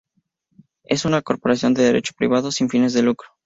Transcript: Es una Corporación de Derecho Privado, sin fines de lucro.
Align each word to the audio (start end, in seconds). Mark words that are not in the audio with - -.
Es 0.83 1.05
una 1.05 1.21
Corporación 1.21 1.75
de 1.75 1.83
Derecho 1.83 2.13
Privado, 2.17 2.51
sin 2.51 2.69
fines 2.71 2.93
de 2.93 3.03
lucro. 3.03 3.29